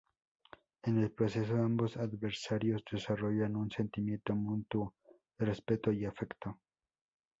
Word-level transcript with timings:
En 0.81 0.97
el 0.97 1.11
proceso, 1.11 1.53
ambos 1.57 1.95
adversarios 1.95 2.83
desarrollan 2.91 3.55
un 3.55 3.69
sentimiento 3.69 4.33
mutuo 4.33 4.95
de 5.37 5.45
respeto 5.45 5.91
y 5.91 6.05
afecto. 6.05 6.57